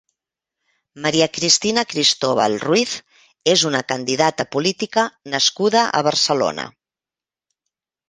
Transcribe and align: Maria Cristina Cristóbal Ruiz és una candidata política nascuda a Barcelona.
Maria 1.03 1.27
Cristina 1.37 1.83
Cristóbal 1.91 2.57
Ruiz 2.65 2.97
és 3.55 3.67
una 3.73 3.83
candidata 3.93 4.49
política 4.59 5.07
nascuda 5.37 5.89
a 6.01 6.07
Barcelona. 6.13 6.71